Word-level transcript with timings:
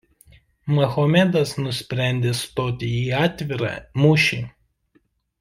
Mahometas 0.77 1.51
nusprendė 1.65 2.33
stoti 2.39 2.91
į 3.03 3.05
atvirą 3.19 3.71
mūšį. 4.05 4.41